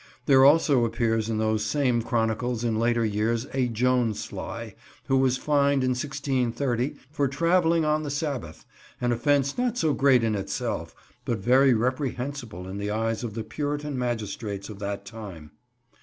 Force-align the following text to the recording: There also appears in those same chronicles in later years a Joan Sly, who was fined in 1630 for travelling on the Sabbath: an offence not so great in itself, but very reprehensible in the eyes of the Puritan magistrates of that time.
There 0.25 0.43
also 0.43 0.83
appears 0.83 1.29
in 1.29 1.37
those 1.37 1.63
same 1.63 2.01
chronicles 2.01 2.63
in 2.63 2.79
later 2.79 3.05
years 3.05 3.45
a 3.53 3.67
Joan 3.67 4.15
Sly, 4.15 4.73
who 5.05 5.15
was 5.17 5.37
fined 5.37 5.83
in 5.83 5.91
1630 5.91 6.95
for 7.11 7.27
travelling 7.27 7.85
on 7.85 8.01
the 8.01 8.09
Sabbath: 8.09 8.65
an 8.99 9.11
offence 9.11 9.59
not 9.59 9.77
so 9.77 9.93
great 9.93 10.23
in 10.23 10.33
itself, 10.33 10.95
but 11.23 11.37
very 11.37 11.75
reprehensible 11.75 12.67
in 12.67 12.79
the 12.79 12.89
eyes 12.89 13.23
of 13.23 13.35
the 13.35 13.43
Puritan 13.43 13.95
magistrates 13.95 14.69
of 14.69 14.79
that 14.79 15.05
time. 15.05 15.51